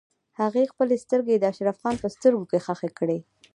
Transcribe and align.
هغې 0.39 0.63
خپلې 0.71 0.95
سترګې 1.03 1.35
د 1.37 1.43
اشرف 1.51 1.75
خان 1.81 1.95
په 2.03 2.07
سترګو 2.15 2.45
کې 2.51 2.63
ښخې 2.65 2.89
کړې. 2.99 3.17